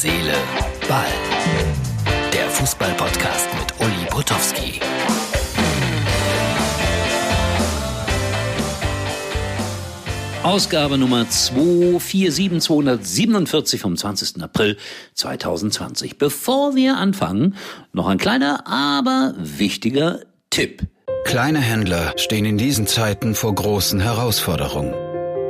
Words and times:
Seele, 0.00 0.34
Ball. 0.88 1.04
Der 2.32 2.48
Fußball-Podcast 2.50 3.48
mit 3.58 3.74
Uli 3.80 4.06
Potowski. 4.08 4.78
Ausgabe 10.44 10.98
Nummer 10.98 11.28
247247 11.28 13.80
vom 13.80 13.96
20. 13.96 14.40
April 14.40 14.76
2020. 15.14 16.18
Bevor 16.18 16.76
wir 16.76 16.96
anfangen, 16.96 17.56
noch 17.92 18.06
ein 18.06 18.18
kleiner, 18.18 18.68
aber 18.68 19.34
wichtiger 19.36 20.20
Tipp. 20.50 20.82
Kleine 21.24 21.58
Händler 21.58 22.12
stehen 22.14 22.44
in 22.44 22.56
diesen 22.56 22.86
Zeiten 22.86 23.34
vor 23.34 23.52
großen 23.52 23.98
Herausforderungen. 23.98 24.94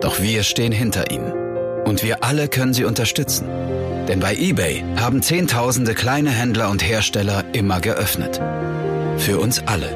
Doch 0.00 0.22
wir 0.22 0.42
stehen 0.42 0.72
hinter 0.72 1.10
ihnen. 1.10 1.47
Und 1.88 2.02
wir 2.02 2.22
alle 2.22 2.48
können 2.48 2.74
sie 2.74 2.84
unterstützen. 2.84 3.48
Denn 4.08 4.20
bei 4.20 4.36
eBay 4.36 4.84
haben 4.96 5.22
Zehntausende 5.22 5.94
kleine 5.94 6.28
Händler 6.28 6.68
und 6.68 6.86
Hersteller 6.86 7.44
immer 7.54 7.80
geöffnet. 7.80 8.42
Für 9.16 9.38
uns 9.38 9.62
alle. 9.66 9.88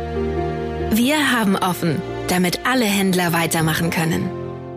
Wir 0.91 1.33
haben 1.33 1.55
offen, 1.55 2.01
damit 2.29 2.61
alle 2.65 2.87
Händler 2.87 3.35
weitermachen 3.35 3.91
können. 3.91 4.31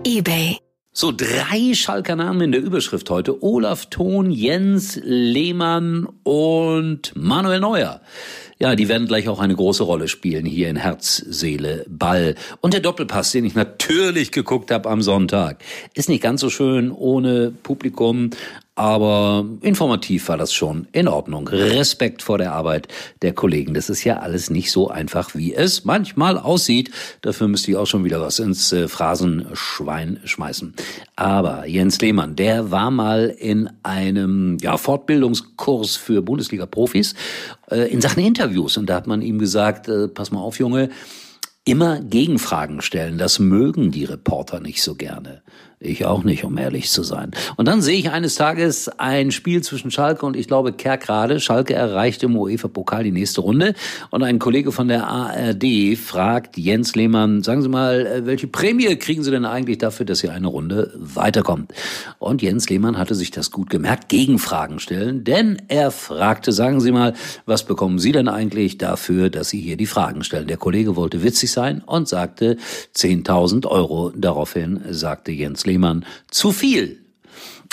eBay. 0.05 0.57
So, 0.91 1.13
drei 1.13 1.73
Schalker 1.73 2.17
Namen 2.17 2.41
in 2.41 2.51
der 2.51 2.61
Überschrift 2.61 3.09
heute. 3.09 3.41
Olaf 3.41 3.85
Thon, 3.85 4.29
Jens 4.31 4.99
Lehmann 5.01 6.07
und 6.23 7.13
Manuel 7.15 7.61
Neuer. 7.61 8.01
Ja, 8.57 8.75
die 8.75 8.87
werden 8.87 9.07
gleich 9.07 9.27
auch 9.27 9.39
eine 9.39 9.55
große 9.55 9.83
Rolle 9.83 10.07
spielen 10.07 10.45
hier 10.45 10.69
in 10.69 10.77
Herz, 10.77 11.17
Seele, 11.17 11.85
Ball. 11.89 12.35
Und 12.61 12.73
der 12.73 12.79
Doppelpass, 12.79 13.33
den 13.33 13.43
ich 13.43 13.53
natürlich 13.53 14.31
geguckt 14.31 14.71
habe 14.71 14.89
am 14.89 15.01
Sonntag, 15.01 15.61
ist 15.93 16.07
nicht 16.07 16.23
ganz 16.23 16.39
so 16.39 16.49
schön 16.49 16.91
ohne 16.91 17.51
Publikum, 17.51 18.29
aber 18.77 19.45
informativ 19.61 20.27
war 20.27 20.35
das 20.35 20.53
schon 20.53 20.89
in 20.91 21.07
Ordnung. 21.07 21.47
Respekt 21.47 22.21
vor 22.21 22.37
der 22.37 22.51
Arbeit 22.51 22.89
der 23.21 23.31
Kollegen. 23.31 23.73
Das 23.73 23.89
ist 23.89 24.03
ja 24.03 24.17
alles 24.17 24.49
nicht 24.49 24.69
so 24.69 24.90
einfach, 24.90 25.34
wie 25.34 25.53
es 25.53 25.85
manchmal 25.85 26.37
aussieht. 26.37 26.91
Dafür 27.21 27.47
müsste 27.47 27.71
ich 27.71 27.77
auch 27.77 27.87
schon 27.87 28.03
wieder 28.03 28.19
was 28.19 28.40
ins 28.40 28.73
äh, 28.73 28.90
Phrasenschwein 28.90 30.19
schmeißen. 30.25 30.73
Aber 31.15 31.65
Jens 31.65 32.01
Lehmann, 32.01 32.35
der 32.35 32.69
war 32.69 32.91
mal 32.91 33.34
in 33.40 33.69
einem 33.84 34.57
ja, 34.59 34.75
Fortbildungskurs 34.75 35.95
für 35.95 36.21
Bundesliga-Profis 36.21 37.15
äh, 37.71 37.90
in 37.90 38.01
Sachen 38.01 38.23
Interviews. 38.46 38.77
Und 38.77 38.88
da 38.88 38.96
hat 38.96 39.07
man 39.07 39.21
ihm 39.21 39.40
gesagt, 39.40 39.88
äh, 39.88 40.07
pass 40.07 40.32
mal 40.32 40.40
auf, 40.40 40.60
Junge, 40.60 40.90
immer 41.65 41.99
Gegenfragen 41.99 42.82
stellen. 42.82 43.18
Das 43.18 43.40
mögen 43.40 43.91
die 43.91 44.05
Reporter 44.05 44.60
nicht 44.60 44.84
so 44.84 44.96
gerne. 44.96 45.41
Ich 45.79 46.05
auch 46.05 46.23
nicht, 46.23 46.45
um 46.45 46.57
ehrlich 46.57 46.90
zu 46.90 47.04
sein. 47.04 47.31
Und 47.57 47.68
dann 47.68 47.81
sehe 47.81 47.99
ich 47.99 48.09
eines 48.09 48.35
Tages 48.35 48.87
ein 48.98 49.31
Spiel 49.31 49.62
zwischen 49.62 49.91
Schalke 49.91 50.26
und 50.26 50.37
ich 50.37 50.48
glaube 50.48 50.71
Kerkrade. 50.71 51.41
Schalke 51.41 51.73
erreicht 51.73 52.23
im 52.23 52.37
UEFA-Pokal 52.37 53.04
die 53.04 53.12
nächste 53.12 53.41
Runde. 53.41 53.73
Und 54.09 54.23
ein 54.23 54.40
Kollege 54.40 54.71
von 54.71 54.87
der 54.87 55.07
ARD 55.07 55.98
fragt 55.98 56.57
Jens 56.57 56.96
Lehmann, 56.96 57.43
sagen 57.43 57.62
Sie 57.62 57.68
mal, 57.68 58.05
äh, 58.05 58.26
welche 58.26 58.48
Prämie 58.48 58.96
kriegen 58.96 59.23
Sie 59.23 59.31
denn 59.31 59.43
eigentlich 59.43 59.77
dafür, 59.77 60.05
dass 60.05 60.20
Sie 60.20 60.29
eine 60.29 60.48
Runde 60.48 60.93
weiterkommen? 60.96 61.68
Und 62.20 62.41
Jens 62.41 62.70
Lehmann 62.70 62.98
hatte 62.98 63.13
sich 63.13 63.31
das 63.31 63.51
gut 63.51 63.70
gemerkt, 63.70 64.07
Gegenfragen 64.07 64.79
stellen, 64.79 65.25
denn 65.25 65.62
er 65.68 65.91
fragte, 65.91 66.53
sagen 66.53 66.79
Sie 66.79 66.94
mal, 66.94 67.13
was 67.46 67.66
bekommen 67.66 68.00
Sie 68.00 68.13
denn 68.13 68.29
eigentlich 68.29 68.78
dafür, 68.78 69.29
dass 69.29 69.50
Sie 69.50 69.59
hier 69.59 69.75
die 69.75 69.88
Fragen 69.88 70.23
stellen? 70.23 70.47
Der 70.47 70.57
Kollege 70.57 70.96
wollte 70.96 71.22
witzig 71.22 71.51
sein 71.51 71.81
und 71.85 72.07
sagte 72.07 72.56
10.000 72.96 73.68
Euro. 73.68 74.13
Daraufhin 74.16 74.79
sagte 74.90 75.34
Jens 75.34 75.65
Lehmann, 75.66 76.06
zu 76.30 76.52
viel. 76.52 77.06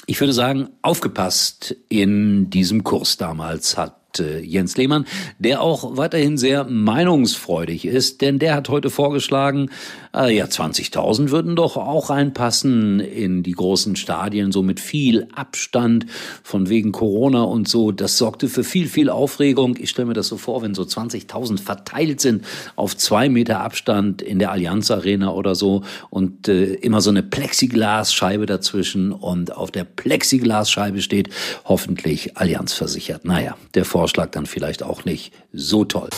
Ich 0.06 0.20
würde 0.20 0.32
sagen, 0.32 0.70
aufgepasst 0.82 1.76
in 1.88 2.50
diesem 2.50 2.82
Kurs 2.84 3.16
damals 3.16 3.76
hat 3.76 4.01
äh, 4.20 4.40
Jens 4.40 4.76
Lehmann, 4.76 5.06
der 5.38 5.62
auch 5.62 5.96
weiterhin 5.96 6.36
sehr 6.38 6.64
meinungsfreudig 6.64 7.84
ist, 7.84 8.20
denn 8.20 8.38
der 8.38 8.54
hat 8.54 8.68
heute 8.68 8.90
vorgeschlagen, 8.90 9.70
äh, 10.14 10.36
ja, 10.36 10.44
20.000 10.44 11.30
würden 11.30 11.56
doch 11.56 11.76
auch 11.76 12.10
reinpassen 12.10 13.00
in 13.00 13.42
die 13.42 13.52
großen 13.52 13.96
Stadien, 13.96 14.52
so 14.52 14.62
mit 14.62 14.80
viel 14.80 15.28
Abstand 15.34 16.06
von 16.42 16.68
wegen 16.68 16.92
Corona 16.92 17.42
und 17.42 17.68
so. 17.68 17.92
Das 17.92 18.18
sorgte 18.18 18.48
für 18.48 18.64
viel, 18.64 18.88
viel 18.88 19.08
Aufregung. 19.08 19.76
Ich 19.78 19.90
stelle 19.90 20.06
mir 20.06 20.14
das 20.14 20.28
so 20.28 20.36
vor, 20.36 20.62
wenn 20.62 20.74
so 20.74 20.82
20.000 20.82 21.60
verteilt 21.60 22.20
sind 22.20 22.44
auf 22.76 22.96
zwei 22.96 23.28
Meter 23.28 23.60
Abstand 23.60 24.20
in 24.20 24.38
der 24.38 24.50
Allianz 24.50 24.90
Arena 24.90 25.30
oder 25.32 25.54
so 25.54 25.82
und 26.10 26.48
äh, 26.48 26.74
immer 26.74 27.00
so 27.00 27.10
eine 27.10 27.22
Plexiglasscheibe 27.22 28.46
dazwischen 28.46 29.12
und 29.12 29.56
auf 29.56 29.70
der 29.70 29.84
Plexiglasscheibe 29.84 31.00
steht 31.00 31.30
hoffentlich 31.64 32.36
Allianz 32.36 32.74
versichert. 32.74 33.24
Naja, 33.24 33.56
der 33.74 33.84
Vor 33.84 34.01
Vorschlag 34.02 34.32
dann 34.32 34.46
vielleicht 34.46 34.82
auch 34.82 35.04
nicht 35.04 35.32
so 35.52 35.84
toll. 35.84 36.08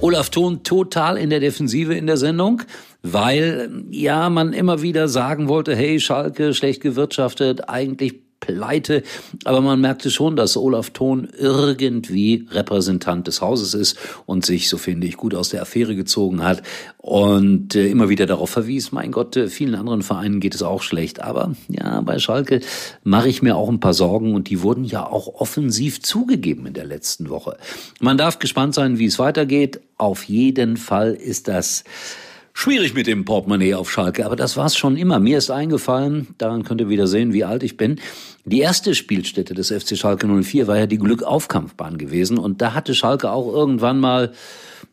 Olaf 0.00 0.30
Thon 0.30 0.62
total 0.62 1.18
in 1.18 1.28
der 1.28 1.38
Defensive 1.38 1.94
in 1.94 2.06
der 2.06 2.16
Sendung, 2.16 2.62
weil 3.02 3.70
ja 3.90 4.30
man 4.30 4.54
immer 4.54 4.80
wieder 4.80 5.06
sagen 5.06 5.48
wollte, 5.48 5.76
hey 5.76 6.00
Schalke 6.00 6.54
schlecht 6.54 6.80
gewirtschaftet, 6.80 7.68
eigentlich 7.68 8.14
pleite. 8.48 9.02
Aber 9.44 9.60
man 9.60 9.80
merkte 9.80 10.10
schon, 10.10 10.34
dass 10.34 10.56
Olaf 10.56 10.90
Thon 10.90 11.28
irgendwie 11.38 12.46
Repräsentant 12.50 13.26
des 13.26 13.42
Hauses 13.42 13.74
ist 13.74 13.98
und 14.26 14.44
sich, 14.44 14.68
so 14.68 14.78
finde 14.78 15.06
ich, 15.06 15.16
gut 15.16 15.34
aus 15.34 15.50
der 15.50 15.62
Affäre 15.62 15.94
gezogen 15.94 16.42
hat 16.42 16.62
und 16.96 17.74
äh, 17.74 17.88
immer 17.88 18.08
wieder 18.08 18.26
darauf 18.26 18.50
verwies, 18.50 18.90
mein 18.90 19.12
Gott, 19.12 19.36
äh, 19.36 19.48
vielen 19.48 19.74
anderen 19.74 20.02
Vereinen 20.02 20.40
geht 20.40 20.54
es 20.54 20.62
auch 20.62 20.82
schlecht. 20.82 21.22
Aber 21.22 21.54
ja, 21.68 22.00
bei 22.00 22.18
Schalke 22.18 22.60
mache 23.04 23.28
ich 23.28 23.42
mir 23.42 23.56
auch 23.56 23.68
ein 23.68 23.80
paar 23.80 23.94
Sorgen 23.94 24.34
und 24.34 24.48
die 24.48 24.62
wurden 24.62 24.84
ja 24.84 25.06
auch 25.06 25.40
offensiv 25.40 26.00
zugegeben 26.00 26.66
in 26.66 26.74
der 26.74 26.86
letzten 26.86 27.28
Woche. 27.28 27.58
Man 28.00 28.16
darf 28.16 28.38
gespannt 28.38 28.74
sein, 28.74 28.98
wie 28.98 29.06
es 29.06 29.18
weitergeht. 29.18 29.80
Auf 29.98 30.24
jeden 30.24 30.76
Fall 30.76 31.12
ist 31.14 31.48
das 31.48 31.84
Schwierig 32.60 32.92
mit 32.92 33.06
dem 33.06 33.24
Portemonnaie 33.24 33.74
auf 33.74 33.88
Schalke, 33.88 34.26
aber 34.26 34.34
das 34.34 34.56
war's 34.56 34.76
schon 34.76 34.96
immer. 34.96 35.20
Mir 35.20 35.38
ist 35.38 35.48
eingefallen, 35.48 36.34
daran 36.38 36.64
könnt 36.64 36.80
ihr 36.80 36.88
wieder 36.88 37.06
sehen, 37.06 37.32
wie 37.32 37.44
alt 37.44 37.62
ich 37.62 37.76
bin. 37.76 38.00
Die 38.48 38.60
erste 38.60 38.94
Spielstätte 38.94 39.52
des 39.52 39.68
FC 39.68 39.94
Schalke 39.94 40.26
04 40.26 40.66
war 40.66 40.78
ja 40.78 40.86
die 40.86 40.96
Glückaufkampfbahn 40.96 41.98
gewesen 41.98 42.38
und 42.38 42.62
da 42.62 42.72
hatte 42.72 42.94
Schalke 42.94 43.30
auch 43.30 43.52
irgendwann 43.52 44.00
mal 44.00 44.32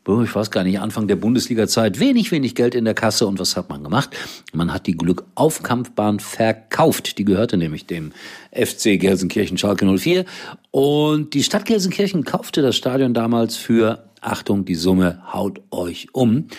ich 0.07 0.35
weiß 0.35 0.51
gar 0.51 0.63
nicht, 0.63 0.79
Anfang 0.79 1.07
der 1.07 1.16
Bundesliga-Zeit 1.16 1.99
wenig, 1.99 2.31
wenig 2.31 2.53
Geld 2.53 2.75
in 2.75 2.85
der 2.85 2.93
Kasse. 2.93 3.25
Und 3.25 3.39
was 3.39 3.57
hat 3.57 3.69
man 3.69 3.83
gemacht? 3.83 4.16
Man 4.53 4.71
hat 4.71 4.85
die 4.85 4.95
Glückaufkampfbahn 4.95 6.19
verkauft. 6.19 7.17
Die 7.17 7.25
gehörte 7.25 7.57
nämlich 7.57 7.88
dem 7.88 8.11
FC 8.51 8.99
Gelsenkirchen 8.99 9.57
Schalke 9.57 9.91
04. 9.97 10.25
Und 10.69 11.33
die 11.33 11.41
Stadt 11.41 11.66
Gelsenkirchen 11.66 12.23
kaufte 12.23 12.61
das 12.61 12.75
Stadion 12.75 13.16
damals 13.16 13.57
für, 13.57 14.11
Achtung, 14.22 14.66
die 14.66 14.75
Summe 14.75 15.23
haut 15.33 15.63
euch 15.72 16.09
um, 16.11 16.49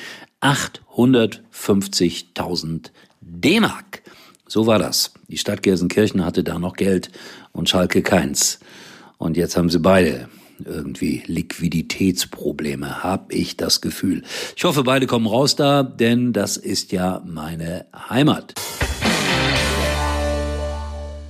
850.000 0.41 2.91
D-Mark. 3.21 4.03
So 4.49 4.67
war 4.67 4.79
das. 4.79 5.13
Die 5.29 5.39
Stadt 5.39 5.63
Gelsenkirchen 5.63 6.25
hatte 6.25 6.45
da 6.45 6.59
noch 6.59 6.75
Geld 6.75 7.11
und 7.53 7.69
Schalke 7.69 8.03
keins. 8.03 8.61
Und 9.19 9.37
jetzt 9.37 9.57
haben 9.57 9.71
sie 9.71 9.81
beide 9.81 10.29
irgendwie 10.65 11.23
Liquiditätsprobleme, 11.27 13.03
hab 13.03 13.33
ich 13.33 13.57
das 13.57 13.81
Gefühl. 13.81 14.23
Ich 14.57 14.65
hoffe, 14.65 14.85
beide 14.85 15.07
kommen 15.07 15.27
raus 15.27 15.57
da, 15.57 15.83
denn 15.83 16.33
das 16.33 16.57
ist 16.57 16.93
ja 16.93 17.23
meine 17.27 17.87
Heimat. 18.09 18.55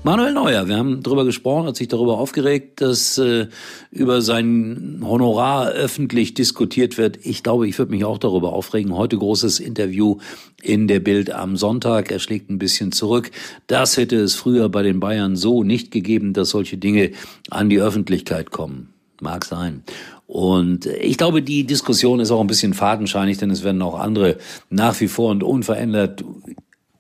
Manuel 0.07 0.35
Neuer, 0.35 0.69
wir 0.69 0.77
haben 0.77 1.03
darüber 1.03 1.25
gesprochen, 1.25 1.67
hat 1.67 1.75
sich 1.75 1.89
darüber 1.89 2.19
aufgeregt, 2.19 2.81
dass 2.81 3.19
äh, 3.19 3.49
über 3.91 4.23
sein 4.23 5.01
Honorar 5.03 5.71
öffentlich 5.71 6.33
diskutiert 6.33 6.97
wird. 6.97 7.19
Ich 7.27 7.43
glaube, 7.43 7.67
ich 7.67 7.77
würde 7.77 7.91
mich 7.91 8.05
auch 8.05 8.19
darüber 8.19 8.53
aufregen. 8.53 8.95
Heute 8.95 9.19
großes 9.19 9.59
Interview 9.59 10.19
in 10.63 10.87
der 10.87 11.01
Bild 11.01 11.33
am 11.33 11.57
Sonntag. 11.57 12.13
Er 12.13 12.21
schlägt 12.21 12.51
ein 12.51 12.59
bisschen 12.61 12.93
zurück. 12.93 13.33
Das 13.67 13.97
hätte 13.97 14.15
es 14.15 14.37
früher 14.37 14.69
bei 14.69 14.85
den 14.85 15.01
Bayern 15.01 15.35
so 15.35 15.65
nicht 15.65 15.91
gegeben, 15.91 16.35
dass 16.35 16.51
solche 16.51 16.77
Dinge 16.77 17.11
an 17.51 17.69
die 17.69 17.81
Öffentlichkeit 17.81 18.53
kommen. 18.53 18.95
Mag 19.21 19.45
sein. 19.45 19.83
Und 20.29 20.87
ich 20.87 21.19
glaube, 21.19 21.43
die 21.43 21.65
Diskussion 21.65 22.21
ist 22.21 22.31
auch 22.31 22.41
ein 22.41 22.47
bisschen 22.47 22.75
fadenscheinig, 22.75 23.39
denn 23.39 23.51
es 23.51 23.65
werden 23.65 23.83
auch 23.83 23.99
andere 23.99 24.37
nach 24.71 25.01
wie 25.01 25.09
vor 25.09 25.33
und 25.33 25.43
unverändert 25.43 26.23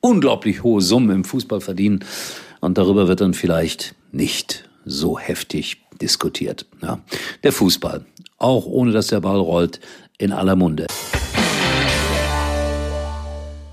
unglaublich 0.00 0.64
hohe 0.64 0.80
Summen 0.80 1.10
im 1.10 1.24
Fußball 1.24 1.60
verdienen. 1.60 2.04
Und 2.60 2.78
darüber 2.78 3.08
wird 3.08 3.20
dann 3.20 3.34
vielleicht 3.34 3.94
nicht 4.12 4.68
so 4.84 5.18
heftig 5.18 5.82
diskutiert. 6.00 6.66
Ja. 6.82 7.00
Der 7.42 7.52
Fußball, 7.52 8.04
auch 8.38 8.66
ohne 8.66 8.92
dass 8.92 9.08
der 9.08 9.20
Ball 9.20 9.38
rollt, 9.38 9.80
in 10.18 10.32
aller 10.32 10.56
Munde. 10.56 10.86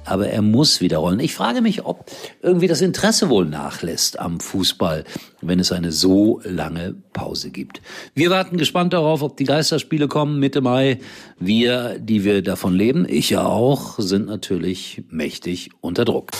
Aber 0.06 0.28
er 0.28 0.42
muss 0.42 0.82
wieder 0.82 0.98
rollen. 0.98 1.20
Ich 1.22 1.34
frage 1.34 1.62
mich, 1.62 1.86
ob 1.86 2.12
irgendwie 2.42 2.68
das 2.68 2.82
Interesse 2.82 3.30
wohl 3.30 3.46
nachlässt 3.46 4.20
am 4.20 4.42
Fußball, 4.42 5.06
wenn 5.42 5.60
es 5.60 5.72
eine 5.72 5.94
so 5.94 6.42
lange 6.44 6.96
Pause 7.14 7.52
gibt. 7.52 7.82
Wir 8.14 8.30
warten 8.30 8.58
gespannt 8.58 8.92
darauf, 8.92 9.22
ob 9.22 9.38
die 9.38 9.46
Geisterspiele 9.46 10.10
kommen 10.10 10.40
Mitte 10.40 10.60
Mai. 10.60 11.00
Wir, 11.40 11.98
die 12.00 12.26
wir 12.26 12.42
davon 12.42 12.76
leben, 12.76 13.06
ich 13.08 13.30
ja 13.30 13.46
auch, 13.46 13.98
sind 13.98 14.28
natürlich 14.28 15.04
mächtig 15.10 15.70
unter 15.80 16.04
Druck. 16.04 16.32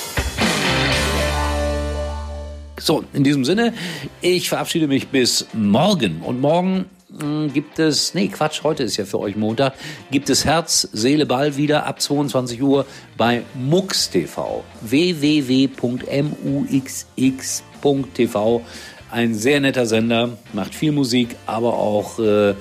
So, 2.84 3.06
in 3.14 3.24
diesem 3.24 3.46
Sinne, 3.46 3.74
ich 4.20 4.50
verabschiede 4.50 4.88
mich 4.88 5.08
bis 5.08 5.48
morgen. 5.54 6.20
Und 6.20 6.42
morgen 6.42 6.84
hm, 7.18 7.54
gibt 7.54 7.80
es, 7.80 8.14
nee, 8.14 8.28
Quatsch, 8.28 8.62
heute 8.64 8.84
ist 8.84 8.98
ja 8.98 9.06
für 9.06 9.20
euch 9.20 9.38
Montag, 9.38 9.76
gibt 10.12 10.30
es 10.30 10.44
Herz, 10.44 10.90
Seele, 10.92 11.26
Ball 11.26 11.56
wieder 11.56 11.86
ab 11.86 12.02
22 12.02 12.62
Uhr 12.62 12.86
bei 13.16 13.44
MUX 13.56 14.10
TV. 14.10 14.66
www.muxx.tv. 14.82 15.72
Ein 19.12 19.34
sehr 19.34 19.62
netter 19.62 19.86
Sender, 19.86 20.38
macht 20.52 20.76
viel 20.76 20.92
Musik, 20.92 21.38
aber 21.46 21.76
auch 21.76 22.20
äh, 22.20 22.54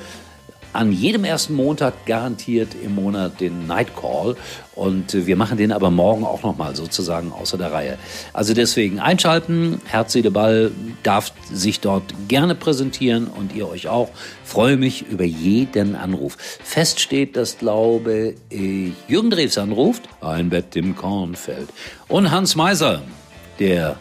an 0.73 0.93
jedem 0.93 1.25
ersten 1.25 1.55
Montag 1.55 2.07
garantiert 2.07 2.75
im 2.75 2.95
Monat 2.95 3.41
den 3.41 3.67
Night 3.67 3.95
Call 3.97 4.37
und 4.75 5.27
wir 5.27 5.37
machen 5.37 5.59
den 5.59 5.73
aber 5.73 5.91
morgen 5.91 6.25
auch 6.25 6.43
nochmal 6.43 6.75
sozusagen 6.75 7.33
außer 7.33 7.59
der 7.59 7.73
Reihe. 7.73 7.99
Also 8.33 8.55
deswegen 8.55 9.01
einschalten, 9.01 9.81
Herz, 9.85 10.13
Seele, 10.13 10.31
Ball 10.31 10.73
darf 11.03 11.33
sich 11.51 11.81
dort 11.81 12.05
gerne 12.29 12.55
präsentieren 12.55 13.27
und 13.27 13.55
ihr 13.55 13.69
euch 13.69 13.89
auch. 13.89 14.11
Freue 14.45 14.77
mich 14.77 15.03
über 15.03 15.25
jeden 15.25 15.95
Anruf. 15.95 16.37
Fest 16.39 17.01
steht, 17.01 17.37
dass 17.37 17.59
glaube 17.59 18.35
ich 18.49 18.93
Jürgen 19.09 19.31
Drews 19.31 19.59
anruft, 19.59 20.09
ein 20.21 20.49
Bett 20.49 20.75
im 20.77 20.97
Kornfeld 20.97 21.69
und 22.09 22.31
Hans 22.31 22.57
Meiser, 22.57 23.03
der 23.59 23.97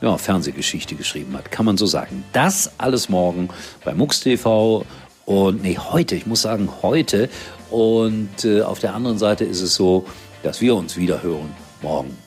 ja, 0.00 0.16
Fernsehgeschichte 0.16 0.94
geschrieben 0.94 1.36
hat, 1.36 1.50
kann 1.50 1.66
man 1.66 1.76
so 1.76 1.86
sagen. 1.86 2.24
Das 2.32 2.72
alles 2.78 3.08
morgen 3.08 3.48
bei 3.84 3.94
MUX 3.94 4.20
TV 4.20 4.84
und 5.30 5.62
nee, 5.62 5.78
heute, 5.78 6.16
ich 6.16 6.26
muss 6.26 6.42
sagen, 6.42 6.68
heute. 6.82 7.28
Und 7.70 8.44
äh, 8.44 8.62
auf 8.62 8.80
der 8.80 8.94
anderen 8.94 9.16
Seite 9.16 9.44
ist 9.44 9.60
es 9.60 9.76
so, 9.76 10.04
dass 10.42 10.60
wir 10.60 10.74
uns 10.74 10.96
wieder 10.96 11.22
hören 11.22 11.54
morgen. 11.82 12.18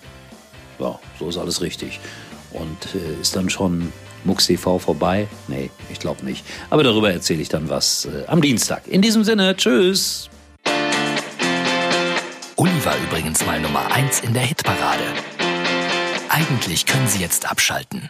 Ja, 0.80 0.98
so 1.20 1.28
ist 1.28 1.38
alles 1.38 1.60
richtig. 1.60 2.00
Und 2.54 2.96
äh, 2.96 3.22
ist 3.22 3.36
dann 3.36 3.50
schon 3.50 3.92
MUX 4.24 4.48
TV 4.48 4.80
vorbei? 4.80 5.28
Nee, 5.50 5.70
ich 5.92 6.00
glaube 6.00 6.24
nicht. 6.24 6.46
Aber 6.70 6.82
darüber 6.84 7.12
erzähle 7.12 7.42
ich 7.42 7.50
dann 7.50 7.68
was 7.68 8.06
äh, 8.06 8.26
am 8.28 8.42
Dienstag. 8.42 8.88
In 8.88 9.02
diesem 9.02 9.26
Sinne, 9.26 9.54
tschüss. 9.58 10.30
Uli 12.56 12.86
war 12.86 12.96
übrigens 13.10 13.46
mal 13.46 13.60
Nummer 13.60 13.92
1 13.92 14.22
in 14.22 14.34
der 14.34 14.44
Hitparade. 14.44 15.04
Eigentlich 16.30 16.86
können 16.86 17.10
Sie 17.10 17.20
jetzt 17.20 17.52
abschalten. 17.52 18.10